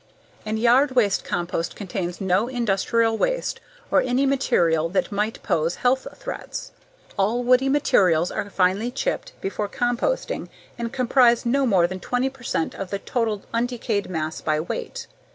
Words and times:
And 0.47 0.57
yard 0.57 0.93
waste 0.95 1.23
compost 1.23 1.75
contains 1.75 2.19
no 2.19 2.47
industrial 2.47 3.19
waste 3.19 3.59
or 3.91 4.01
any 4.01 4.25
material 4.25 4.89
that 4.89 5.11
might 5.11 5.43
pose 5.43 5.75
health 5.75 6.07
threats. 6.17 6.71
All 7.19 7.43
woody 7.43 7.69
materials 7.69 8.31
are 8.31 8.49
finely 8.49 8.89
chipped 8.89 9.33
before 9.41 9.69
composting 9.69 10.49
and 10.75 10.91
comprise 10.91 11.45
no 11.45 11.67
more 11.67 11.85
than 11.85 11.99
20 11.99 12.31
percent 12.31 12.73
of 12.73 12.89
the 12.89 12.97
total 12.97 13.43
undecayed 13.53 14.09
mass 14.09 14.41
by 14.41 14.59
weight. 14.59 15.05